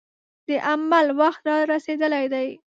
د 0.47 0.49
عمل 0.67 1.07
وخت 1.19 1.43
را 1.47 1.57
رسېدلی 1.71 2.25
دی. 2.33 2.47